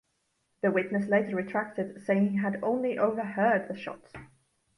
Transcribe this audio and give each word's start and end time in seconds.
The 0.63 0.71
witness 0.71 1.05
later 1.09 1.35
retracted, 1.35 2.01
saying 2.03 2.31
he 2.31 2.37
had 2.37 2.59
only 2.63 2.97
overheard 2.97 3.67
the 3.67 3.77
shots. 3.77 4.11